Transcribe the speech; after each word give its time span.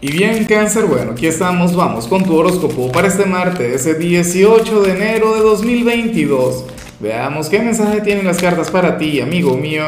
Y 0.00 0.12
bien, 0.12 0.44
cáncer, 0.44 0.84
bueno, 0.84 1.10
aquí 1.10 1.26
estamos, 1.26 1.74
vamos 1.74 2.06
con 2.06 2.22
tu 2.22 2.36
horóscopo 2.36 2.92
para 2.92 3.08
este 3.08 3.26
martes, 3.26 3.84
ese 3.84 3.94
18 3.98 4.82
de 4.82 4.92
enero 4.92 5.34
de 5.34 5.40
2022. 5.40 6.66
Veamos 7.00 7.48
qué 7.48 7.58
mensaje 7.58 8.00
tienen 8.02 8.24
las 8.24 8.38
cartas 8.38 8.70
para 8.70 8.96
ti, 8.96 9.20
amigo 9.20 9.56
mío. 9.56 9.84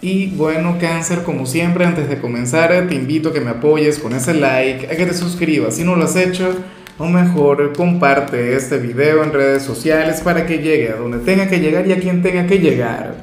Y 0.00 0.26
bueno, 0.30 0.76
cáncer, 0.80 1.22
como 1.22 1.46
siempre, 1.46 1.86
antes 1.86 2.08
de 2.08 2.20
comenzar, 2.20 2.88
te 2.88 2.96
invito 2.96 3.28
a 3.28 3.32
que 3.32 3.40
me 3.40 3.50
apoyes 3.50 4.00
con 4.00 4.12
ese 4.12 4.34
like, 4.34 4.88
a 4.88 4.96
que 4.96 5.06
te 5.06 5.14
suscribas 5.14 5.76
si 5.76 5.84
no 5.84 5.94
lo 5.94 6.06
has 6.06 6.16
hecho, 6.16 6.52
o 6.98 7.06
mejor, 7.06 7.74
comparte 7.76 8.56
este 8.56 8.78
video 8.78 9.22
en 9.22 9.32
redes 9.32 9.62
sociales 9.62 10.20
para 10.20 10.46
que 10.46 10.58
llegue 10.58 10.90
a 10.90 10.96
donde 10.96 11.18
tenga 11.18 11.46
que 11.46 11.60
llegar 11.60 11.86
y 11.86 11.92
a 11.92 12.00
quien 12.00 12.22
tenga 12.22 12.44
que 12.48 12.58
llegar. 12.58 13.14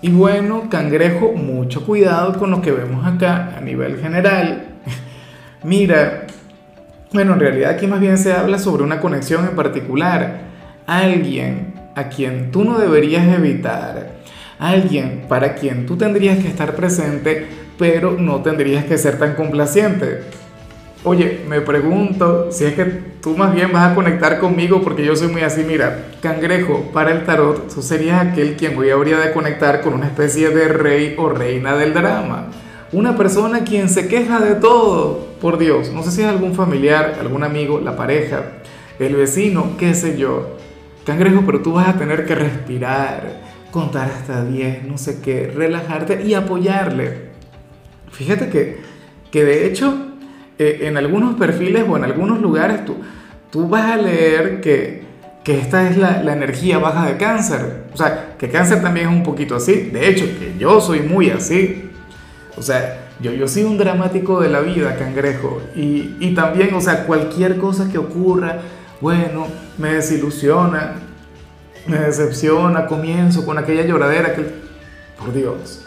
Y 0.00 0.10
bueno, 0.10 0.68
cangrejo, 0.70 1.32
mucho 1.32 1.84
cuidado 1.84 2.38
con 2.38 2.52
lo 2.52 2.62
que 2.62 2.70
vemos 2.70 3.04
acá 3.04 3.56
a 3.56 3.60
nivel 3.60 3.98
general. 4.00 4.66
Mira, 5.64 6.26
bueno, 7.12 7.32
en 7.32 7.40
realidad 7.40 7.70
aquí 7.70 7.88
más 7.88 8.00
bien 8.00 8.16
se 8.16 8.32
habla 8.32 8.58
sobre 8.58 8.84
una 8.84 9.00
conexión 9.00 9.44
en 9.46 9.56
particular. 9.56 10.40
Alguien 10.86 11.74
a 11.96 12.08
quien 12.08 12.52
tú 12.52 12.62
no 12.62 12.78
deberías 12.78 13.26
evitar. 13.26 14.18
Alguien 14.60 15.24
para 15.28 15.54
quien 15.54 15.84
tú 15.84 15.96
tendrías 15.96 16.38
que 16.38 16.48
estar 16.48 16.76
presente, 16.76 17.48
pero 17.76 18.12
no 18.12 18.42
tendrías 18.42 18.84
que 18.84 18.98
ser 18.98 19.18
tan 19.18 19.34
complaciente. 19.34 20.20
Oye, 21.04 21.44
me 21.48 21.60
pregunto 21.60 22.50
si 22.50 22.64
es 22.64 22.74
que 22.74 22.84
tú 23.22 23.36
más 23.36 23.54
bien 23.54 23.72
vas 23.72 23.92
a 23.92 23.94
conectar 23.94 24.40
conmigo 24.40 24.82
porque 24.82 25.04
yo 25.04 25.14
soy 25.14 25.28
muy 25.28 25.42
así, 25.42 25.62
mira, 25.62 26.08
cangrejo, 26.20 26.90
para 26.92 27.12
el 27.12 27.24
tarot, 27.24 27.72
tú 27.72 27.82
serías 27.82 28.26
aquel 28.26 28.56
quien 28.56 28.76
hoy 28.76 28.90
habría 28.90 29.18
de 29.18 29.32
conectar 29.32 29.80
con 29.80 29.94
una 29.94 30.06
especie 30.06 30.50
de 30.50 30.66
rey 30.66 31.14
o 31.16 31.28
reina 31.28 31.76
del 31.76 31.94
drama. 31.94 32.48
Una 32.90 33.16
persona 33.16 33.62
quien 33.62 33.88
se 33.88 34.08
queja 34.08 34.40
de 34.40 34.56
todo, 34.56 35.28
por 35.40 35.58
Dios, 35.58 35.92
no 35.92 36.02
sé 36.02 36.10
si 36.10 36.22
es 36.22 36.26
algún 36.26 36.56
familiar, 36.56 37.16
algún 37.20 37.44
amigo, 37.44 37.78
la 37.78 37.96
pareja, 37.96 38.54
el 38.98 39.14
vecino, 39.14 39.76
qué 39.78 39.94
sé 39.94 40.18
yo. 40.18 40.56
Cangrejo, 41.06 41.44
pero 41.46 41.62
tú 41.62 41.74
vas 41.74 41.88
a 41.88 41.96
tener 41.96 42.26
que 42.26 42.34
respirar, 42.34 43.40
contar 43.70 44.10
hasta 44.10 44.44
10, 44.44 44.82
no 44.84 44.98
sé 44.98 45.20
qué, 45.20 45.46
relajarte 45.54 46.24
y 46.24 46.34
apoyarle. 46.34 47.28
Fíjate 48.10 48.48
que, 48.48 48.80
que 49.30 49.44
de 49.44 49.66
hecho 49.66 50.07
eh, 50.58 50.80
en 50.82 50.96
algunos 50.96 51.36
perfiles 51.36 51.84
o 51.88 51.96
en 51.96 52.04
algunos 52.04 52.40
lugares 52.40 52.84
tú, 52.84 52.96
tú 53.50 53.68
vas 53.68 53.92
a 53.92 53.96
leer 53.96 54.60
que, 54.60 55.02
que 55.44 55.58
esta 55.58 55.88
es 55.88 55.96
la, 55.96 56.22
la, 56.22 56.32
energía 56.32 56.78
baja 56.78 57.06
de 57.06 57.16
cáncer. 57.16 57.84
O 57.92 57.96
sea, 57.96 58.34
que 58.38 58.48
cáncer 58.48 58.82
también 58.82 59.08
es 59.08 59.12
un 59.12 59.22
poquito 59.22 59.56
así. 59.56 59.90
De 59.92 60.08
hecho, 60.08 60.24
que 60.38 60.54
yo 60.58 60.80
soy 60.80 61.00
muy 61.00 61.30
así. 61.30 61.90
O 62.56 62.62
sea, 62.62 63.08
yo, 63.20 63.32
yo 63.32 63.46
soy 63.46 63.64
un 63.64 63.78
dramático 63.78 64.40
de 64.40 64.48
la 64.48 64.60
vida, 64.60 64.96
cangrejo. 64.96 65.62
Y, 65.74 66.16
y 66.20 66.34
también, 66.34 66.74
o 66.74 66.80
sea, 66.80 67.04
cualquier 67.06 67.58
cosa 67.58 67.88
que 67.90 67.98
ocurra, 67.98 68.58
bueno, 69.00 69.46
me 69.78 69.94
desilusiona, 69.94 70.94
me 71.86 71.98
decepciona, 71.98 72.86
comienzo 72.86 73.46
con 73.46 73.58
aquella 73.58 73.84
lloradera 73.84 74.34
que... 74.34 74.68
Por 75.18 75.32
Dios. 75.32 75.84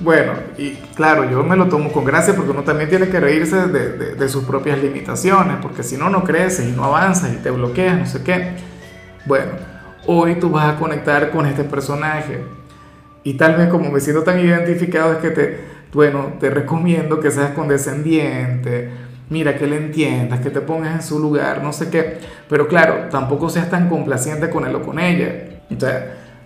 Bueno, 0.00 0.32
y 0.56 0.70
claro, 0.94 1.30
yo 1.30 1.42
me 1.42 1.56
lo 1.56 1.68
tomo 1.68 1.92
con 1.92 2.06
gracia 2.06 2.34
porque 2.34 2.50
uno 2.50 2.62
también 2.62 2.88
tiene 2.88 3.08
que 3.10 3.20
reírse 3.20 3.68
de, 3.68 4.14
de, 4.14 4.28
sus 4.30 4.44
propias 4.44 4.82
limitaciones, 4.82 5.58
porque 5.60 5.82
si 5.82 5.98
no, 5.98 6.08
no 6.08 6.24
creces 6.24 6.66
y 6.66 6.72
no 6.72 6.84
avanzas 6.84 7.34
y 7.34 7.36
te 7.36 7.50
bloqueas, 7.50 7.98
no 7.98 8.06
sé 8.06 8.22
qué. 8.22 8.52
Bueno, 9.26 9.52
hoy 10.06 10.36
tú 10.36 10.48
vas 10.48 10.74
a 10.74 10.78
conectar 10.78 11.30
con 11.30 11.44
este 11.44 11.64
personaje 11.64 12.42
y 13.24 13.34
tal 13.34 13.56
vez 13.56 13.68
como 13.68 13.90
me 13.90 14.00
siento 14.00 14.22
tan 14.22 14.40
identificado 14.40 15.12
es 15.12 15.18
que 15.18 15.30
te, 15.30 15.60
bueno, 15.92 16.32
te 16.40 16.48
recomiendo 16.48 17.20
que 17.20 17.30
seas 17.30 17.50
condescendiente, 17.50 18.90
mira, 19.28 19.58
que 19.58 19.66
le 19.66 19.76
entiendas, 19.76 20.40
que 20.40 20.48
te 20.48 20.62
pongas 20.62 20.94
en 20.94 21.02
su 21.02 21.18
lugar, 21.18 21.62
no 21.62 21.74
sé 21.74 21.90
qué, 21.90 22.20
pero 22.48 22.68
claro, 22.68 23.08
tampoco 23.10 23.50
seas 23.50 23.68
tan 23.68 23.90
complaciente 23.90 24.48
con 24.48 24.66
él 24.66 24.74
o 24.74 24.82
con 24.82 24.98
ella. 24.98 25.60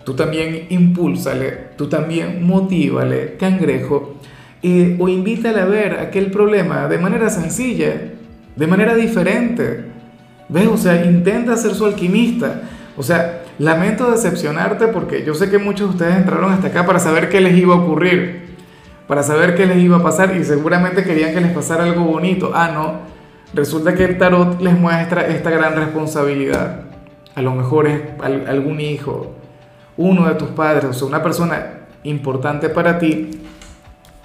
Tú 0.05 0.15
también 0.15 0.67
impúlsale, 0.69 1.71
tú 1.77 1.89
también 1.89 2.47
motívale, 2.47 3.37
cangrejo, 3.39 4.17
y, 4.61 4.97
o 4.99 5.09
invítale 5.09 5.61
a 5.61 5.65
ver 5.65 5.99
aquel 5.99 6.31
problema 6.31 6.89
de 6.89 6.99
manera 6.99 7.31
sencilla, 7.31 8.13
de 8.57 8.67
manera 8.67 8.95
diferente. 8.95 9.85
¿Ves? 10.49 10.67
O 10.67 10.77
sea, 10.77 11.05
intenta 11.05 11.57
ser 11.57 11.75
su 11.75 11.87
alquimista. 11.87 12.63
O 12.97 13.03
sea, 13.03 13.43
lamento 13.59 14.11
decepcionarte 14.11 14.89
porque 14.89 15.25
yo 15.25 15.35
sé 15.35 15.51
que 15.51 15.59
muchos 15.59 15.89
de 15.89 15.95
ustedes 15.95 16.17
entraron 16.17 16.53
hasta 16.53 16.69
acá 16.69 16.87
para 16.87 16.99
saber 16.99 17.29
qué 17.29 17.41
les 17.41 17.57
iba 17.57 17.75
a 17.75 17.79
ocurrir, 17.79 18.45
para 19.09 19.23
saber 19.23 19.55
qué 19.55 19.67
les 19.67 19.79
iba 19.79 19.97
a 19.97 20.03
pasar 20.03 20.37
y 20.37 20.45
seguramente 20.45 21.03
querían 21.03 21.35
que 21.35 21.41
les 21.41 21.53
pasara 21.53 21.85
algo 21.85 22.05
bonito. 22.05 22.53
Ah, 22.55 22.71
no. 22.73 23.15
Resulta 23.55 23.95
que 23.95 24.05
el 24.05 24.19
tarot 24.19 24.61
les 24.61 24.79
muestra 24.79 25.27
esta 25.27 25.51
gran 25.51 25.77
responsabilidad. 25.77 26.83
A 27.35 27.43
lo 27.43 27.55
mejor 27.55 27.87
es 27.87 28.01
algún 28.21 28.81
hijo, 28.81 29.35
uno 29.97 30.27
de 30.27 30.35
tus 30.35 30.49
padres, 30.49 30.85
o 30.85 30.93
sea, 30.93 31.07
una 31.07 31.23
persona 31.23 31.87
importante 32.03 32.69
para 32.69 32.99
ti, 32.99 33.31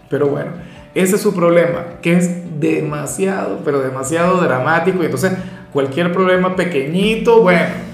pero 0.10 0.28
bueno, 0.28 0.52
ese 0.96 1.16
es 1.16 1.22
su 1.22 1.34
problema, 1.34 1.86
que 2.02 2.14
es 2.14 2.60
demasiado, 2.60 3.60
pero 3.64 3.80
demasiado 3.80 4.38
dramático, 4.42 5.02
y 5.02 5.06
entonces 5.06 5.34
cualquier 5.72 6.12
problema 6.12 6.56
pequeñito, 6.56 7.42
bueno, 7.42 7.90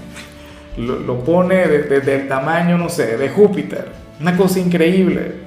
lo, 0.77 1.23
pone 1.23 1.67
desde 1.67 2.01
de, 2.01 2.15
el 2.15 2.27
tamaño, 2.27 2.77
no 2.77 2.89
sé, 2.89 3.17
de 3.17 3.29
Júpiter, 3.29 3.89
una 4.19 4.35
cosa 4.35 4.59
increíble. 4.59 5.45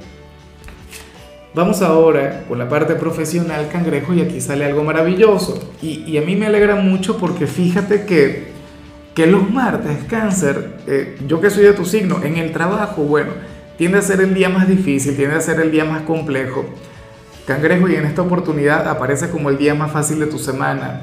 Vamos 1.55 1.83
ahora 1.83 2.45
con 2.47 2.59
la 2.59 2.69
parte 2.69 2.95
profesional, 2.95 3.69
cangrejo, 3.73 4.15
y 4.15 4.21
aquí 4.21 4.41
sale 4.41 4.65
algo 4.65 4.85
maravilloso. 4.85 5.73
Y 5.83 6.17
a 6.17 6.21
mí 6.21 6.37
me 6.37 6.47
alegra 6.47 6.77
mucho 6.77 7.17
porque 7.17 7.47
fíjate 7.47 8.05
que 8.05 8.48
que 9.19 9.27
los 9.27 9.51
martes, 9.51 10.05
cáncer, 10.09 10.75
eh, 10.87 11.19
yo 11.27 11.41
que 11.41 11.51
soy 11.51 11.65
de 11.65 11.73
tu 11.73 11.85
signo, 11.85 12.23
en 12.23 12.37
el 12.37 12.53
trabajo, 12.53 13.03
bueno, 13.03 13.33
tiende 13.77 13.99
a 13.99 14.03
ser 14.03 14.21
el 14.21 14.33
día 14.33 14.49
más 14.49 14.69
difícil, 14.69 15.17
tiende 15.17 15.35
a 15.35 15.41
ser 15.41 15.59
el 15.59 15.73
día 15.73 15.85
más 15.85 16.03
complejo. 16.03 16.65
Cangrejo, 17.45 17.89
y 17.89 17.97
en 17.97 18.05
esta 18.05 18.23
oportunidad 18.23 18.87
aparece 18.87 19.29
como 19.31 19.51
el 19.51 19.59
día 19.59 19.75
más 19.75 19.91
fácil 19.91 20.21
de 20.21 20.27
tu 20.27 20.39
semana, 20.39 21.01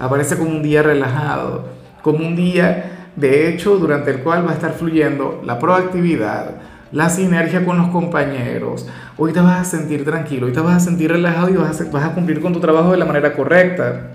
aparece 0.00 0.36
como 0.36 0.50
un 0.50 0.64
día 0.64 0.82
relajado, 0.82 1.68
como 2.02 2.26
un 2.26 2.34
día, 2.34 3.06
de 3.14 3.48
hecho, 3.48 3.76
durante 3.76 4.10
el 4.10 4.24
cual 4.24 4.44
va 4.44 4.50
a 4.50 4.54
estar 4.54 4.72
fluyendo 4.72 5.40
la 5.46 5.60
proactividad, 5.60 6.56
la 6.90 7.08
sinergia 7.08 7.64
con 7.64 7.78
los 7.78 7.86
compañeros. 7.90 8.88
Hoy 9.16 9.32
te 9.32 9.38
vas 9.38 9.60
a 9.60 9.64
sentir 9.64 10.04
tranquilo, 10.04 10.48
hoy 10.48 10.52
te 10.52 10.58
vas 10.58 10.78
a 10.78 10.80
sentir 10.80 11.12
relajado 11.12 11.50
y 11.50 11.52
vas 11.52 11.80
a, 11.80 11.84
vas 11.84 12.04
a 12.04 12.14
cumplir 12.14 12.40
con 12.40 12.52
tu 12.52 12.58
trabajo 12.58 12.90
de 12.90 12.96
la 12.96 13.04
manera 13.04 13.32
correcta. 13.32 14.10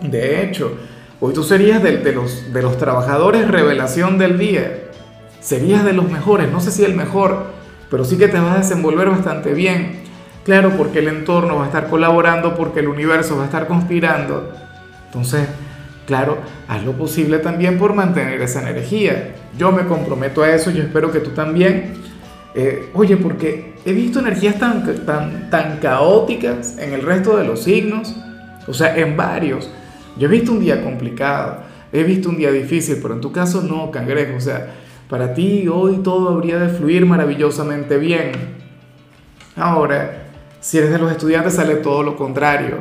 De 0.00 0.42
hecho, 0.42 0.72
Hoy 1.18 1.32
tú 1.32 1.42
serías 1.42 1.82
de, 1.82 2.12
los, 2.12 2.52
de 2.52 2.62
los 2.62 2.76
trabajadores 2.76 3.48
revelación 3.48 4.18
del 4.18 4.36
día. 4.38 4.82
Serías 5.40 5.82
de 5.82 5.94
los 5.94 6.10
mejores, 6.10 6.52
no 6.52 6.60
sé 6.60 6.70
si 6.70 6.84
el 6.84 6.94
mejor, 6.94 7.46
pero 7.90 8.04
sí 8.04 8.18
que 8.18 8.28
te 8.28 8.38
vas 8.38 8.56
a 8.56 8.58
desenvolver 8.58 9.08
bastante 9.08 9.54
bien. 9.54 10.02
Claro, 10.44 10.72
porque 10.76 10.98
el 10.98 11.08
entorno 11.08 11.56
va 11.56 11.64
a 11.64 11.66
estar 11.66 11.88
colaborando, 11.88 12.54
porque 12.54 12.80
el 12.80 12.88
universo 12.88 13.36
va 13.36 13.44
a 13.44 13.46
estar 13.46 13.66
conspirando. 13.66 14.52
Entonces, 15.06 15.48
claro, 16.06 16.36
haz 16.68 16.84
lo 16.84 16.92
posible 16.92 17.38
también 17.38 17.78
por 17.78 17.94
mantener 17.94 18.40
esa 18.42 18.60
energía. 18.60 19.34
Yo 19.56 19.72
me 19.72 19.86
comprometo 19.86 20.42
a 20.42 20.50
eso, 20.50 20.70
yo 20.70 20.82
espero 20.82 21.10
que 21.12 21.20
tú 21.20 21.30
también. 21.30 21.94
Eh, 22.54 22.90
oye, 22.92 23.16
porque 23.16 23.74
he 23.86 23.92
visto 23.92 24.18
energías 24.18 24.58
tan, 24.58 24.84
tan, 25.06 25.48
tan 25.48 25.78
caóticas 25.78 26.76
en 26.78 26.92
el 26.92 27.02
resto 27.02 27.38
de 27.38 27.44
los 27.44 27.62
signos, 27.62 28.14
o 28.66 28.74
sea, 28.74 28.96
en 28.96 29.16
varios. 29.16 29.70
Yo 30.18 30.28
he 30.28 30.30
visto 30.30 30.52
un 30.52 30.60
día 30.60 30.82
complicado, 30.82 31.58
he 31.92 32.02
visto 32.02 32.28
un 32.28 32.36
día 32.36 32.50
difícil, 32.50 32.98
pero 33.02 33.14
en 33.14 33.20
tu 33.20 33.32
caso 33.32 33.62
no, 33.62 33.90
cangrejo. 33.90 34.36
O 34.36 34.40
sea, 34.40 34.74
para 35.08 35.34
ti 35.34 35.68
hoy 35.68 35.98
todo 35.98 36.30
habría 36.30 36.58
de 36.58 36.68
fluir 36.68 37.04
maravillosamente 37.06 37.98
bien. 37.98 38.32
Ahora, 39.56 40.24
si 40.60 40.78
eres 40.78 40.90
de 40.90 40.98
los 40.98 41.10
estudiantes, 41.10 41.54
sale 41.54 41.76
todo 41.76 42.02
lo 42.02 42.16
contrario. 42.16 42.78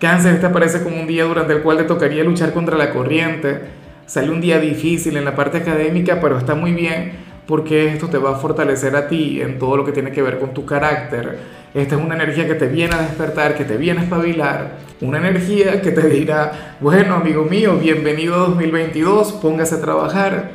Cáncer 0.00 0.40
te 0.40 0.48
parece 0.48 0.82
como 0.82 1.00
un 1.00 1.06
día 1.06 1.24
durante 1.24 1.52
el 1.52 1.62
cual 1.62 1.78
te 1.78 1.84
tocaría 1.84 2.24
luchar 2.24 2.52
contra 2.52 2.76
la 2.76 2.90
corriente. 2.90 3.60
Sale 4.06 4.30
un 4.30 4.40
día 4.40 4.58
difícil 4.58 5.16
en 5.16 5.24
la 5.24 5.34
parte 5.34 5.58
académica, 5.58 6.20
pero 6.20 6.36
está 6.36 6.54
muy 6.54 6.72
bien 6.72 7.12
porque 7.46 7.88
esto 7.88 8.08
te 8.08 8.18
va 8.18 8.32
a 8.32 8.34
fortalecer 8.36 8.96
a 8.96 9.06
ti 9.06 9.40
en 9.40 9.58
todo 9.58 9.76
lo 9.76 9.84
que 9.84 9.92
tiene 9.92 10.12
que 10.12 10.22
ver 10.22 10.38
con 10.38 10.54
tu 10.54 10.64
carácter 10.64 11.38
esta 11.74 11.96
es 11.96 12.00
una 12.00 12.14
energía 12.14 12.46
que 12.46 12.54
te 12.54 12.68
viene 12.68 12.94
a 12.94 13.02
despertar, 13.02 13.56
que 13.56 13.64
te 13.64 13.76
viene 13.76 14.00
a 14.00 14.02
espabilar. 14.04 14.76
Una 15.00 15.18
energía 15.18 15.82
que 15.82 15.90
te 15.90 16.08
dirá, 16.08 16.76
bueno, 16.80 17.16
amigo 17.16 17.44
mío, 17.44 17.76
bienvenido 17.76 18.36
a 18.36 18.38
2022, 18.38 19.32
póngase 19.32 19.74
a 19.74 19.80
trabajar. 19.80 20.52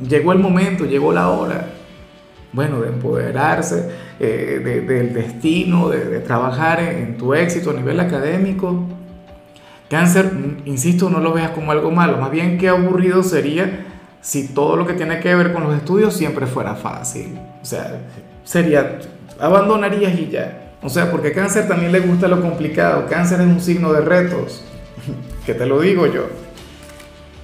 Llegó 0.00 0.32
el 0.32 0.38
momento, 0.38 0.86
llegó 0.86 1.12
la 1.12 1.28
hora. 1.28 1.66
Bueno, 2.52 2.80
de 2.80 2.88
empoderarse 2.88 3.90
eh, 4.18 4.62
de, 4.64 4.80
del 4.80 5.12
destino, 5.12 5.90
de, 5.90 6.20
trabajar 6.20 6.80
en, 6.80 6.96
en 6.96 7.16
tu 7.18 7.34
éxito 7.34 7.70
a 7.70 7.74
nivel 7.74 8.00
académico. 8.00 8.86
Cáncer, 9.90 10.30
insisto, 10.64 11.10
no 11.10 11.20
lo 11.20 11.34
veas 11.34 11.50
como 11.50 11.72
algo 11.72 11.90
malo, 11.90 12.16
más 12.16 12.30
bien 12.30 12.56
qué 12.56 12.70
aburrido 12.70 13.22
sería 13.22 13.84
si 14.22 14.48
todo 14.48 14.76
lo 14.76 14.86
que 14.86 14.94
tiene 14.94 15.20
que 15.20 15.34
ver 15.34 15.52
con 15.52 15.64
los 15.64 15.76
estudios 15.76 16.16
siempre 16.16 16.46
fuera 16.46 16.74
fácil. 16.74 17.38
O 17.60 17.64
sea, 17.66 18.00
sería 18.44 18.98
abandonarías 19.38 20.18
y 20.18 20.28
ya. 20.28 20.74
O 20.82 20.88
sea, 20.88 21.10
porque 21.10 21.32
cáncer 21.32 21.66
también 21.66 21.92
le 21.92 22.00
gusta 22.00 22.28
lo 22.28 22.40
complicado. 22.40 23.06
Cáncer 23.08 23.40
es 23.40 23.46
un 23.46 23.60
signo 23.60 23.92
de 23.92 24.02
retos. 24.02 24.64
que 25.46 25.54
te 25.54 25.66
lo 25.66 25.80
digo 25.80 26.06
yo. 26.06 26.26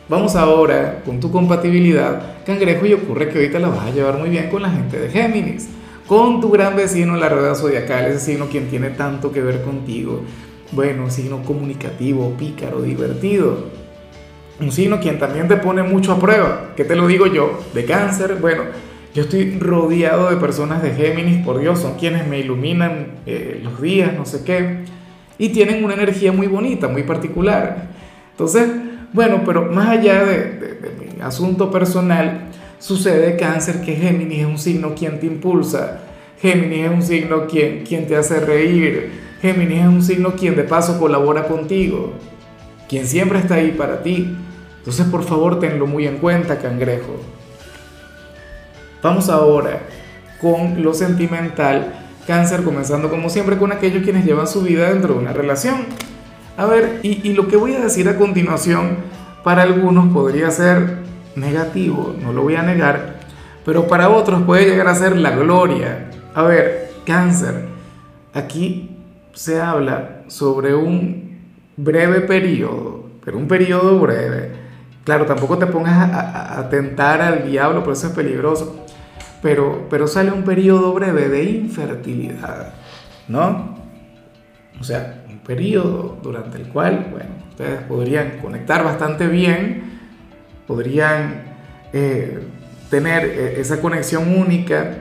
Vamos 0.08 0.34
ahora 0.34 1.02
con 1.04 1.20
tu 1.20 1.31
compatibilidad, 1.31 2.44
cangrejo, 2.44 2.84
y 2.84 2.94
ocurre 2.94 3.28
que 3.28 3.38
ahorita 3.38 3.60
la 3.60 3.69
vas 3.69 3.87
a 3.87 3.90
llevar 3.90 4.19
muy 4.19 4.28
bien 4.28 4.50
con 4.50 4.62
la 4.62 4.70
gente 4.70 4.98
de 4.98 5.08
Géminis, 5.08 5.69
con 6.08 6.40
tu 6.40 6.50
gran 6.50 6.75
vecino 6.75 7.14
en 7.14 7.20
la 7.20 7.28
rueda 7.28 7.54
zodiacal, 7.54 8.06
ese 8.06 8.19
signo 8.19 8.46
quien 8.46 8.69
tiene 8.69 8.90
tanto 8.90 9.31
que 9.31 9.40
ver 9.40 9.62
contigo. 9.62 10.22
Bueno, 10.72 11.04
un 11.04 11.10
signo 11.12 11.42
comunicativo, 11.44 12.32
pícaro, 12.37 12.82
divertido. 12.82 13.66
Un 14.60 14.72
signo 14.72 15.00
quien 15.00 15.19
también 15.19 15.46
te 15.46 15.56
pone 15.56 15.82
mucho 15.84 16.12
a 16.12 16.19
prueba. 16.19 16.72
¿Qué 16.76 16.84
te 16.84 16.96
lo 16.96 17.06
digo 17.06 17.26
yo? 17.26 17.60
De 17.72 17.84
cáncer, 17.84 18.37
bueno, 18.40 18.64
yo 19.14 19.22
estoy 19.22 19.58
rodeado 19.58 20.30
de 20.30 20.36
personas 20.36 20.82
de 20.82 20.92
Géminis, 20.92 21.44
por 21.44 21.58
Dios, 21.58 21.80
son 21.80 21.94
quienes 21.94 22.28
me 22.28 22.38
iluminan 22.38 23.08
eh, 23.26 23.60
los 23.62 23.80
días, 23.82 24.12
no 24.16 24.24
sé 24.24 24.44
qué, 24.44 24.84
y 25.36 25.48
tienen 25.48 25.84
una 25.84 25.94
energía 25.94 26.32
muy 26.32 26.46
bonita, 26.46 26.86
muy 26.86 27.02
particular. 27.02 27.88
Entonces, 28.30 28.68
bueno, 29.12 29.42
pero 29.44 29.72
más 29.72 29.88
allá 29.88 30.24
de, 30.24 30.78
mi 30.98 31.20
asunto 31.22 31.72
personal, 31.72 32.50
sucede 32.78 33.36
cáncer 33.36 33.80
que 33.82 33.96
Géminis 33.96 34.40
es 34.40 34.46
un 34.46 34.58
signo 34.58 34.94
quien 34.94 35.18
te 35.18 35.26
impulsa, 35.26 36.02
Géminis 36.40 36.84
es 36.86 36.90
un 36.90 37.02
signo 37.02 37.46
quien, 37.48 37.82
quien 37.84 38.06
te 38.06 38.16
hace 38.16 38.38
reír, 38.38 39.10
Géminis 39.42 39.80
es 39.80 39.88
un 39.88 40.02
signo 40.02 40.34
quien 40.36 40.54
de 40.54 40.62
paso 40.62 41.00
colabora 41.00 41.48
contigo, 41.48 42.12
quien 42.88 43.06
siempre 43.06 43.40
está 43.40 43.56
ahí 43.56 43.72
para 43.72 44.04
ti. 44.04 44.36
Entonces, 44.78 45.06
por 45.06 45.24
favor, 45.24 45.58
tenlo 45.58 45.86
muy 45.86 46.06
en 46.06 46.18
cuenta, 46.18 46.58
cangrejo. 46.58 47.39
Vamos 49.02 49.31
ahora 49.31 49.81
con 50.41 50.82
lo 50.82 50.93
sentimental. 50.93 51.94
Cáncer, 52.26 52.62
comenzando 52.62 53.08
como 53.08 53.31
siempre 53.31 53.56
con 53.56 53.73
aquellos 53.73 54.05
quienes 54.05 54.25
llevan 54.25 54.47
su 54.47 54.62
vida 54.62 54.91
dentro 54.91 55.14
de 55.14 55.20
una 55.20 55.32
relación. 55.32 55.87
A 56.56 56.67
ver, 56.67 57.00
y, 57.02 57.32
lo 57.32 57.49
que 57.49 57.56
voy 57.56 57.75
a 57.75 57.81
decir 57.81 58.08
a 58.08 58.17
continuación 58.17 58.99
para 59.43 59.62
algunos 59.62 60.12
podría 60.12 60.50
ser 60.50 60.99
negativo, 61.35 62.14
no 62.20 62.35
lo 62.35 62.43
voy 62.43 62.56
a 62.56 62.62
negar, 62.62 63.20
pero 63.64 63.87
para 63.87 64.11
otros 64.11 64.43
puede 64.43 64.67
llegar 64.67 64.88
a 64.88 64.94
ser 64.94 65.17
la 65.17 65.31
gloria. 65.31 66.11
A 66.35 66.43
ver, 66.43 66.93
cáncer, 67.06 67.64
aquí 68.35 68.97
se 69.32 69.61
habla 69.61 70.25
sobre 70.26 70.75
un 70.75 71.38
breve 71.79 72.20
periodo, 72.20 73.06
pero 73.25 73.38
un 73.38 73.49
periodo 73.49 73.99
breve. 73.99 74.59
Claro, 75.05 75.26
tampoco 75.26 75.58
te 75.58 75.67
pongas 75.67 75.97
a, 76.12 76.58
a, 76.58 76.69
tentar 76.69 77.23
al 77.23 77.50
diablo, 77.50 77.82
por 77.82 77.94
eso 77.94 78.08
es 78.08 78.12
peligroso. 78.12 78.85
Pero, 79.43 79.87
pero 79.88 80.06
sale 80.06 80.31
un 80.31 80.44
periodo 80.44 80.93
breve 80.93 81.29
de 81.29 81.44
infertilidad, 81.44 82.75
¿no? 83.29 83.79
O 84.79 84.85
sea, 84.85 85.20
periodo 85.50 86.17
durante 86.23 86.58
el 86.58 86.69
cual, 86.69 87.08
bueno, 87.11 87.31
ustedes 87.50 87.82
podrían 87.82 88.38
conectar 88.38 88.85
bastante 88.85 89.26
bien, 89.26 89.99
podrían 90.67 91.43
eh, 91.93 92.38
tener 92.88 93.25
eh, 93.25 93.61
esa 93.61 93.81
conexión 93.81 94.32
única, 94.37 94.99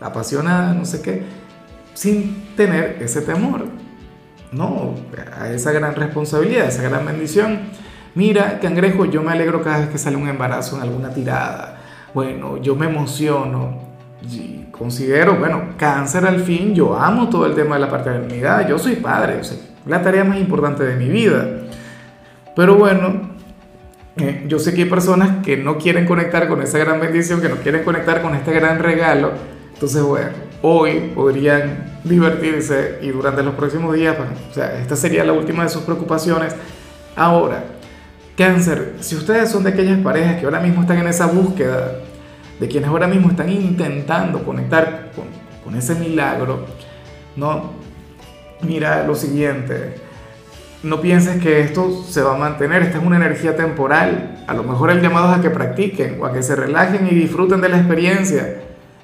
apasionada, 0.00 0.74
no 0.74 0.84
sé 0.84 1.00
qué, 1.00 1.22
sin 1.94 2.54
tener 2.56 2.98
ese 3.00 3.22
temor, 3.22 3.64
¿no? 4.52 4.96
A 5.34 5.48
esa 5.48 5.72
gran 5.72 5.94
responsabilidad, 5.94 6.66
a 6.66 6.68
esa 6.68 6.82
gran 6.82 7.06
bendición. 7.06 7.60
Mira, 8.16 8.58
cangrejo, 8.60 9.04
yo 9.04 9.22
me 9.22 9.30
alegro 9.30 9.62
cada 9.62 9.80
vez 9.80 9.88
que 9.90 9.98
sale 9.98 10.16
un 10.16 10.26
embarazo 10.26 10.76
en 10.76 10.82
alguna 10.82 11.10
tirada. 11.10 11.76
Bueno, 12.14 12.56
yo 12.56 12.74
me 12.74 12.86
emociono, 12.86 13.78
y 14.22 14.68
considero, 14.70 15.36
bueno, 15.36 15.74
cáncer 15.76 16.24
al 16.24 16.40
fin, 16.40 16.74
yo 16.74 16.98
amo 16.98 17.28
todo 17.28 17.44
el 17.44 17.54
tema 17.54 17.74
de 17.76 17.82
la 17.82 17.90
paternidad, 17.90 18.66
yo 18.66 18.78
soy 18.78 18.96
padre, 18.96 19.38
o 19.38 19.44
sea, 19.44 19.58
la 19.84 20.00
tarea 20.00 20.24
más 20.24 20.38
importante 20.38 20.82
de 20.82 20.96
mi 20.96 21.10
vida. 21.10 21.46
Pero 22.56 22.76
bueno, 22.76 23.36
eh, 24.16 24.46
yo 24.48 24.58
sé 24.58 24.72
que 24.72 24.84
hay 24.84 24.88
personas 24.88 25.44
que 25.44 25.58
no 25.58 25.76
quieren 25.76 26.06
conectar 26.06 26.48
con 26.48 26.62
esa 26.62 26.78
gran 26.78 26.98
bendición, 26.98 27.42
que 27.42 27.50
no 27.50 27.56
quieren 27.56 27.84
conectar 27.84 28.22
con 28.22 28.34
este 28.34 28.50
gran 28.52 28.78
regalo. 28.78 29.32
Entonces, 29.74 30.02
bueno, 30.02 30.30
hoy 30.62 31.12
podrían 31.14 32.00
divertirse 32.02 32.98
y 33.02 33.08
durante 33.08 33.42
los 33.42 33.54
próximos 33.54 33.94
días, 33.94 34.16
pues, 34.16 34.30
o 34.50 34.54
sea, 34.54 34.80
esta 34.80 34.96
sería 34.96 35.22
la 35.22 35.34
última 35.34 35.64
de 35.64 35.68
sus 35.68 35.82
preocupaciones. 35.82 36.56
Ahora, 37.14 37.75
cáncer, 38.36 38.94
si 39.00 39.16
ustedes 39.16 39.50
son 39.50 39.64
de 39.64 39.70
aquellas 39.70 39.98
parejas 40.00 40.38
que 40.38 40.44
ahora 40.44 40.60
mismo 40.60 40.82
están 40.82 40.98
en 40.98 41.08
esa 41.08 41.26
búsqueda, 41.26 42.00
de 42.60 42.68
quienes 42.68 42.88
ahora 42.88 43.06
mismo 43.06 43.30
están 43.30 43.50
intentando 43.50 44.42
conectar 44.44 45.10
con, 45.14 45.24
con 45.64 45.78
ese 45.78 45.94
milagro, 45.94 46.66
¿no? 47.36 47.86
mira 48.62 49.06
lo 49.06 49.14
siguiente, 49.14 49.94
no 50.82 51.00
pienses 51.00 51.42
que 51.42 51.60
esto 51.60 52.02
se 52.08 52.22
va 52.22 52.34
a 52.34 52.38
mantener, 52.38 52.82
esta 52.82 52.98
es 52.98 53.04
una 53.04 53.16
energía 53.16 53.56
temporal. 53.56 54.44
A 54.46 54.54
lo 54.54 54.62
mejor 54.62 54.90
el 54.90 55.00
llamado 55.00 55.32
es 55.32 55.38
a 55.38 55.42
que 55.42 55.50
practiquen 55.50 56.20
o 56.20 56.26
a 56.26 56.32
que 56.32 56.42
se 56.42 56.54
relajen 56.54 57.08
y 57.10 57.14
disfruten 57.14 57.60
de 57.60 57.68
la 57.68 57.78
experiencia 57.78 58.62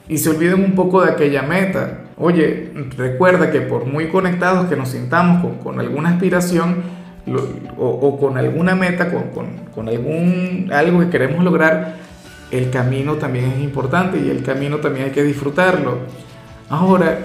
y 0.09 0.19
se 0.19 0.31
olviden 0.31 0.63
un 0.63 0.75
poco 0.75 1.03
de 1.03 1.11
aquella 1.11 1.43
meta. 1.43 2.05
Oye, 2.17 2.73
recuerda 2.97 3.51
que 3.51 3.63
por 3.63 3.87
muy 3.87 4.09
conectados 4.09 4.69
que 4.69 4.77
nos 4.77 4.91
sintamos 4.91 5.43
con, 5.43 5.59
con 5.59 5.81
alguna 5.81 6.11
aspiración 6.11 6.83
o, 7.77 7.87
o, 7.87 8.19
con 8.19 8.37
alguna 8.37 8.75
meta, 8.75 9.11
con, 9.11 9.31
con, 9.31 9.47
con 9.75 9.89
algún 9.89 10.71
algo 10.73 11.01
que 11.01 11.11
queremos 11.11 11.45
lograr, 11.45 11.97
el 12.51 12.71
camino 12.71 13.15
también 13.15 13.47
es 13.47 13.63
importante 13.63 14.19
y 14.19 14.29
el 14.29 14.43
camino 14.43 14.79
también 14.79 15.07
hay 15.07 15.13
que 15.13 15.23
disfrutarlo. 15.23 15.99
Ahora, 16.69 17.19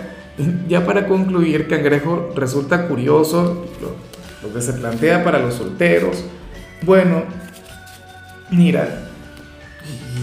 ya 0.67 0.85
para 0.85 1.07
concluir, 1.07 1.67
Cangrejo, 1.67 2.31
resulta 2.35 2.87
curioso 2.87 3.65
lo, 3.81 4.53
que 4.53 4.61
se 4.61 4.73
plantea 4.73 5.23
para 5.23 5.39
los 5.39 5.55
solteros. 5.55 6.23
Bueno, 6.83 7.23
mira, 8.51 9.09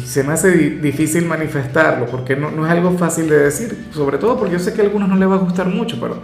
se 0.07 0.23
me 0.23 0.33
hace 0.33 0.53
difícil 0.53 1.27
manifestarlo 1.27 2.07
porque 2.07 2.37
no, 2.37 2.51
no, 2.51 2.65
es 2.65 2.73
algo 2.73 2.93
fácil 2.93 3.29
de 3.29 3.39
decir, 3.41 3.89
sobre 3.93 4.19
todo 4.19 4.39
porque 4.39 4.55
yo 4.55 4.59
sé 4.59 4.73
que 4.73 4.81
a 4.81 4.85
algunos 4.85 5.09
no 5.09 5.17
les 5.17 5.29
va 5.29 5.35
a 5.35 5.39
gustar 5.39 5.67
mucho, 5.67 5.99
pero 6.01 6.19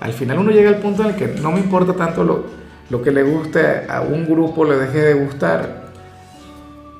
al 0.00 0.12
final 0.12 0.38
uno 0.38 0.50
llega 0.50 0.68
al 0.68 0.78
punto 0.78 1.02
en 1.02 1.08
el 1.10 1.16
que 1.16 1.28
no 1.40 1.50
me 1.50 1.60
importa 1.60 1.94
tanto 1.94 2.22
lo, 2.22 2.44
lo 2.90 3.02
que 3.02 3.10
le 3.10 3.22
guste 3.22 3.86
a 3.88 4.02
un 4.02 4.26
grupo, 4.26 4.64
le 4.64 4.76
deje 4.76 4.98
de 4.98 5.14
gustar. 5.14 5.84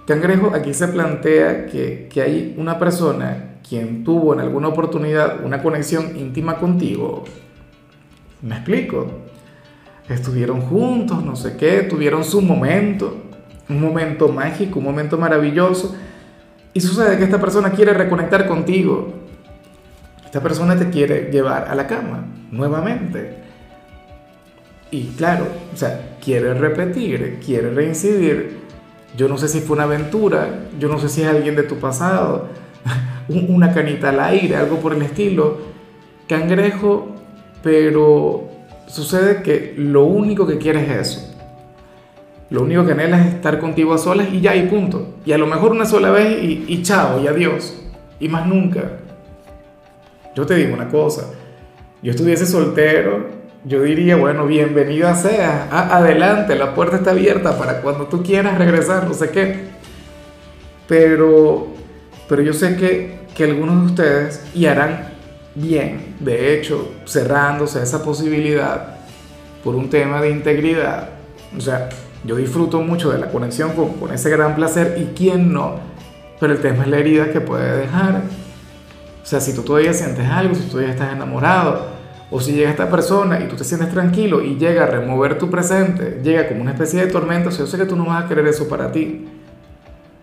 Cangrejo, 0.06 0.52
aquí 0.54 0.75
se 0.75 0.88
plantea 0.88 1.66
que, 1.66 2.08
que 2.12 2.22
hay 2.22 2.54
una 2.58 2.78
persona 2.78 3.58
quien 3.66 4.04
tuvo 4.04 4.34
en 4.34 4.40
alguna 4.40 4.69
oportunidad 4.69 5.44
una 5.44 5.62
conexión 5.62 6.16
íntima 6.16 6.58
contigo, 6.58 7.25
me 8.42 8.56
explico, 8.56 9.06
estuvieron 10.08 10.60
juntos, 10.60 11.24
no 11.24 11.34
sé 11.34 11.56
qué, 11.56 11.82
tuvieron 11.82 12.24
su 12.24 12.43
momento, 12.43 13.17
un 13.69 13.81
momento 13.81 14.29
mágico, 14.29 14.81
un 14.81 14.84
momento 14.84 15.17
maravilloso, 15.17 15.96
y 16.74 16.81
sucede 16.81 17.17
que 17.17 17.24
esta 17.24 17.41
persona 17.41 17.70
quiere 17.70 17.94
reconectar 17.94 18.46
contigo, 18.46 19.14
esta 20.26 20.43
persona 20.43 20.76
te 20.76 20.91
quiere 20.91 21.31
llevar 21.31 21.69
a 21.69 21.74
la 21.74 21.86
cama 21.86 22.26
nuevamente. 22.50 23.44
Y 24.94 25.06
claro, 25.17 25.48
o 25.74 25.77
sea, 25.77 26.19
quiere 26.24 26.55
repetir, 26.55 27.41
quiere 27.44 27.69
reincidir. 27.70 28.58
Yo 29.17 29.27
no 29.27 29.36
sé 29.36 29.48
si 29.48 29.58
fue 29.58 29.74
una 29.74 29.82
aventura, 29.84 30.67
yo 30.79 30.89
no 30.89 31.01
sé 31.01 31.08
si 31.08 31.22
es 31.22 31.27
alguien 31.27 31.56
de 31.56 31.65
tu 31.65 31.81
pasado, 31.81 32.51
una 33.29 33.74
canita 33.74 34.10
al 34.10 34.20
aire, 34.20 34.55
algo 34.55 34.77
por 34.77 34.94
el 34.94 35.03
estilo, 35.03 35.58
cangrejo, 36.29 37.08
pero 37.60 38.48
sucede 38.86 39.43
que 39.43 39.74
lo 39.77 40.05
único 40.05 40.46
que 40.46 40.58
quieres 40.58 40.89
es 40.89 41.08
eso. 41.08 41.34
Lo 42.51 42.63
único 42.63 42.86
que 42.86 42.93
anhelas 42.93 43.27
es 43.27 43.34
estar 43.34 43.58
contigo 43.58 43.94
a 43.94 43.98
solas 43.98 44.29
y 44.32 44.41
ya 44.43 44.55
y 44.55 44.69
punto. 44.69 45.17
Y 45.27 45.32
a 45.32 45.39
lo 45.39 45.48
mejor 45.48 45.72
una 45.72 45.86
sola 45.86 46.13
vez 46.13 46.41
y, 46.41 46.67
y 46.69 46.82
chao 46.84 47.20
y 47.20 47.27
adiós. 47.27 47.82
Y 48.20 48.29
más 48.29 48.46
nunca. 48.46 48.93
Yo 50.36 50.46
te 50.46 50.55
digo 50.55 50.72
una 50.72 50.89
cosa, 50.89 51.32
yo 52.01 52.13
estuviese 52.13 52.46
soltero, 52.46 53.44
yo 53.65 53.83
diría, 53.83 54.17
bueno, 54.17 54.47
bienvenida 54.47 55.15
sea, 55.15 55.69
adelante, 55.71 56.55
la 56.55 56.75
puerta 56.75 56.97
está 56.97 57.11
abierta 57.13 57.59
para 57.59 57.81
cuando 57.81 58.06
tú 58.06 58.23
quieras 58.23 58.59
regresar, 58.59 59.06
no 59.06 59.15
sé 59.15 59.31
qué. 59.31 59.75
Pero 60.87 61.75
pero 62.29 62.43
yo 62.43 62.53
sé 62.53 62.77
que, 62.77 63.21
que 63.35 63.44
algunos 63.44 63.81
de 63.81 63.87
ustedes, 63.87 64.44
y 64.55 64.67
harán 64.67 65.09
bien, 65.55 66.17
de 66.21 66.55
hecho, 66.55 66.93
cerrándose 67.06 67.83
esa 67.83 68.03
posibilidad 68.03 68.97
por 69.63 69.75
un 69.75 69.91
tema 69.91 70.21
de 70.21 70.31
integridad. 70.31 71.11
O 71.56 71.61
sea, 71.61 71.89
yo 72.25 72.37
disfruto 72.37 72.81
mucho 72.81 73.13
de 73.13 73.19
la 73.19 73.29
conexión 73.29 73.73
con, 73.73 73.94
con 73.94 74.13
ese 74.13 74.31
gran 74.31 74.56
placer 74.56 74.97
y 74.99 75.15
quién 75.15 75.53
no, 75.53 75.79
pero 76.41 76.55
el 76.55 76.61
tema 76.61 76.85
es 76.85 76.89
la 76.89 76.99
herida 76.99 77.31
que 77.31 77.41
puede 77.41 77.79
dejar. 77.79 78.23
O 79.23 79.27
sea, 79.27 79.41
si 79.41 79.55
tú 79.55 79.63
todavía 79.63 79.93
sientes 79.93 80.29
algo, 80.29 80.55
si 80.55 80.63
tú 80.63 80.71
todavía 80.71 80.93
estás 80.93 81.13
enamorado, 81.13 81.94
o 82.31 82.40
si 82.40 82.52
llega 82.52 82.70
esta 82.70 82.90
persona 82.90 83.40
y 83.40 83.48
tú 83.48 83.56
te 83.56 83.64
sientes 83.64 83.90
tranquilo 83.90 84.43
y 84.43 84.56
llega 84.56 84.84
a 84.84 84.86
remover 84.86 85.38
tu 85.38 85.50
presente, 85.50 86.20
llega 86.22 86.48
como 86.48 86.62
una 86.62 86.72
especie 86.72 87.04
de 87.04 87.12
tormenta, 87.12 87.48
o 87.48 87.52
sea, 87.52 87.64
yo 87.64 87.70
sé 87.70 87.76
que 87.76 87.86
tú 87.86 87.96
no 87.96 88.06
vas 88.06 88.24
a 88.24 88.28
querer 88.28 88.46
eso 88.46 88.69
para 88.69 88.90
ti. 88.90 89.28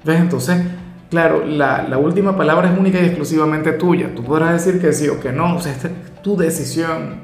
¿Ves? 0.03 0.19
Entonces, 0.19 0.61
claro, 1.09 1.45
la, 1.45 1.87
la, 1.87 1.97
última 1.97 2.35
palabra 2.35 2.71
es 2.71 2.77
única 2.77 2.99
y 2.99 3.05
exclusivamente 3.05 3.73
tuya. 3.73 4.13
Tú 4.15 4.23
podrás 4.23 4.53
decir 4.53 4.81
que 4.81 4.93
sí 4.93 5.07
o 5.09 5.19
que 5.19 5.31
no, 5.31 5.55
o 5.55 5.61
sea, 5.61 5.71
esta 5.71 5.89
es 5.89 5.93
tu 6.23 6.35
decisión. 6.35 7.21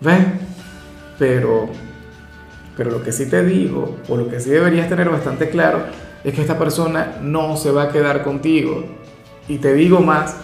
¿Ves? 0.00 0.24
Pero, 1.18 1.68
pero 2.76 2.90
lo 2.90 3.02
que 3.02 3.12
sí 3.12 3.26
te 3.26 3.44
digo, 3.44 3.96
o 4.08 4.16
lo 4.16 4.28
que 4.28 4.40
sí 4.40 4.50
deberías 4.50 4.88
tener 4.88 5.10
bastante 5.10 5.50
claro, 5.50 5.80
es 6.24 6.34
que 6.34 6.40
esta 6.40 6.58
persona 6.58 7.18
no 7.22 7.56
se 7.56 7.70
va 7.70 7.84
a 7.84 7.88
quedar 7.90 8.22
contigo. 8.22 8.84
Y 9.48 9.58
te 9.58 9.74
digo 9.74 10.00
más, 10.00 10.36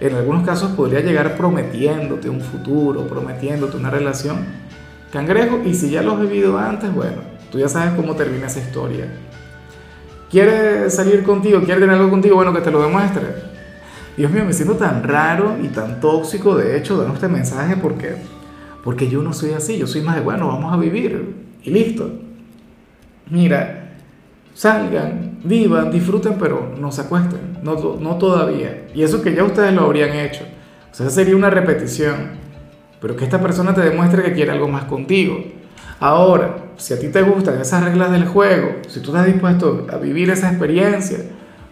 en 0.00 0.14
algunos 0.14 0.46
casos 0.46 0.72
podría 0.72 1.00
llegar 1.00 1.36
prometiéndote 1.36 2.28
un 2.28 2.40
futuro, 2.40 3.06
prometiéndote 3.06 3.76
una 3.76 3.90
relación. 3.90 4.44
Cangrejo, 5.12 5.60
y 5.64 5.74
si 5.74 5.90
ya 5.90 6.02
lo 6.02 6.12
has 6.12 6.20
vivido 6.20 6.58
antes, 6.58 6.92
bueno, 6.94 7.16
tú 7.50 7.58
ya 7.58 7.68
sabes 7.68 7.94
cómo 7.94 8.14
termina 8.14 8.46
esa 8.46 8.60
historia. 8.60 9.06
¿Quiere 10.30 10.90
salir 10.90 11.22
contigo? 11.22 11.60
¿Quiere 11.60 11.80
tener 11.80 11.96
algo 11.96 12.10
contigo? 12.10 12.36
Bueno, 12.36 12.52
que 12.52 12.60
te 12.60 12.70
lo 12.70 12.82
demuestre. 12.82 13.26
Dios 14.16 14.30
mío, 14.30 14.44
me 14.44 14.52
siento 14.52 14.74
tan 14.74 15.02
raro 15.02 15.56
y 15.62 15.68
tan 15.68 16.00
tóxico, 16.00 16.56
de 16.56 16.76
hecho, 16.76 16.98
dando 16.98 17.14
este 17.14 17.28
mensaje 17.28 17.76
porque, 17.76 18.16
porque 18.84 19.08
yo 19.08 19.22
no 19.22 19.32
soy 19.32 19.52
así, 19.52 19.78
yo 19.78 19.86
soy 19.86 20.02
más 20.02 20.16
de, 20.16 20.22
bueno, 20.22 20.48
vamos 20.48 20.72
a 20.72 20.76
vivir 20.76 21.34
y 21.62 21.70
listo. 21.70 22.10
Mira, 23.30 23.94
salgan, 24.54 25.38
vivan, 25.44 25.90
disfruten, 25.90 26.34
pero 26.38 26.74
no 26.78 26.90
se 26.90 27.02
acuesten, 27.02 27.47
no, 27.62 27.96
no 28.00 28.16
todavía. 28.16 28.88
Y 28.94 29.02
eso 29.02 29.22
que 29.22 29.34
ya 29.34 29.44
ustedes 29.44 29.72
lo 29.72 29.82
habrían 29.82 30.14
hecho. 30.16 30.44
O 30.90 30.94
sea, 30.94 31.10
sería 31.10 31.36
una 31.36 31.50
repetición. 31.50 32.38
Pero 33.00 33.16
que 33.16 33.24
esta 33.24 33.40
persona 33.40 33.74
te 33.74 33.80
demuestre 33.80 34.22
que 34.22 34.32
quiere 34.32 34.50
algo 34.50 34.68
más 34.68 34.84
contigo. 34.84 35.38
Ahora, 36.00 36.56
si 36.76 36.94
a 36.94 36.98
ti 36.98 37.08
te 37.08 37.22
gustan 37.22 37.60
esas 37.60 37.84
reglas 37.84 38.10
del 38.10 38.26
juego, 38.26 38.76
si 38.88 39.00
tú 39.00 39.10
estás 39.10 39.26
dispuesto 39.26 39.86
a 39.90 39.96
vivir 39.96 40.30
esa 40.30 40.48
experiencia 40.48 41.18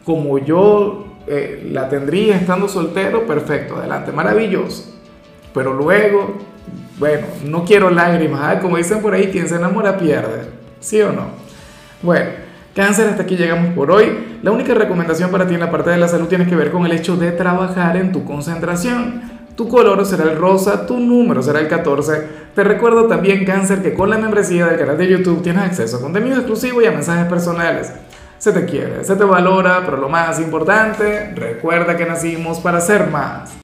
como 0.05 0.38
yo 0.38 1.07
eh, 1.26 1.69
la 1.73 1.88
tendría 1.88 2.37
estando 2.37 2.69
soltero, 2.69 3.26
perfecto, 3.26 3.76
adelante, 3.76 4.12
maravilloso. 4.12 4.95
Pero 5.52 5.73
luego, 5.73 6.38
bueno, 6.99 7.26
no 7.45 7.64
quiero 7.64 7.90
lágrimas, 7.90 8.61
como 8.61 8.76
dicen 8.76 9.00
por 9.00 9.14
ahí, 9.14 9.28
quien 9.28 9.49
se 9.49 9.57
enamora 9.57 9.97
pierde, 9.97 10.47
¿sí 10.81 11.00
o 11.00 11.12
no? 11.12 11.28
Bueno, 12.02 12.31
cáncer, 12.76 13.09
hasta 13.09 13.23
aquí 13.23 13.37
llegamos 13.37 13.75
por 13.75 13.90
hoy. 13.90 14.38
La 14.42 14.52
única 14.52 14.75
recomendación 14.75 15.30
para 15.30 15.49
ti 15.49 15.54
en 15.54 15.61
la 15.61 15.71
parte 15.71 15.90
de 15.90 15.97
la 15.97 16.06
salud 16.06 16.28
tiene 16.28 16.47
que 16.47 16.54
ver 16.54 16.71
con 16.71 16.85
el 16.85 16.92
hecho 16.92 17.16
de 17.16 17.33
trabajar 17.33 17.97
en 17.97 18.12
tu 18.12 18.25
concentración. 18.25 19.23
Tu 19.56 19.66
color 19.66 20.04
será 20.04 20.25
el 20.25 20.37
rosa, 20.37 20.87
tu 20.87 21.00
número 21.00 21.42
será 21.42 21.61
el 21.61 21.68
14. 21.68 22.28
Te 22.54 22.62
recuerdo 22.62 23.06
también, 23.06 23.47
Cáncer, 23.47 23.83
que 23.83 23.95
con 23.95 24.11
la 24.11 24.18
membresía 24.18 24.66
del 24.66 24.78
canal 24.78 24.99
de 24.99 25.09
YouTube 25.09 25.42
tienes 25.42 25.64
acceso 25.64 25.97
a 25.97 26.00
contenido 26.02 26.37
exclusivo 26.37 26.83
y 26.83 26.85
a 26.85 26.90
mensajes 26.90 27.25
personales. 27.26 27.90
Se 28.37 28.52
te 28.52 28.66
quiere, 28.66 29.02
se 29.02 29.16
te 29.16 29.25
valora, 29.25 29.80
pero 29.87 29.97
lo 29.97 30.11
más 30.11 30.38
importante, 30.38 31.33
recuerda 31.35 31.97
que 31.97 32.04
nacimos 32.04 32.61
para 32.61 32.83
ser 32.83 33.09
más. 33.09 33.50